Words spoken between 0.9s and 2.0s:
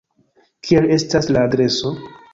estas la adreso?